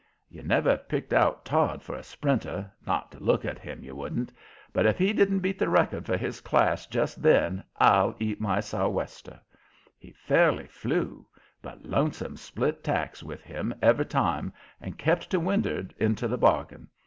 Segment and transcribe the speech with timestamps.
[0.29, 3.95] You never'd have picked out Todd for a sprinter not to look at him, you
[3.95, 4.33] wouldn't
[4.73, 8.61] but if he didn't beat the record for his class just then I'll eat my
[8.61, 9.39] sou'wester.
[9.99, 11.27] He fairly flew,
[11.61, 14.51] but Lonesome split tacks with him every time,
[14.81, 16.87] and kept to wind'ard, into the bargain.